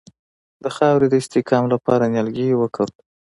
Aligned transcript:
د 0.63 0.65
خاورې 0.75 1.07
د 1.09 1.13
استحکام 1.21 1.63
لپاره 1.73 2.09
نیالګي 2.13 2.47
وکرو. 2.57 2.97